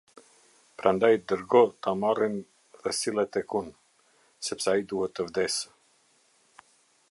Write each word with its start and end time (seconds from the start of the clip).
Prandaj 0.81 1.09
dërgo 1.31 1.61
ta 1.87 1.93
marrin 2.05 2.39
dhe 2.85 2.95
sille 3.01 3.27
tek 3.37 3.55
unë, 3.61 3.71
sepse 4.49 4.75
ai 4.77 4.89
duhet 4.95 5.17
të 5.19 5.29
vdesë. 5.31 5.71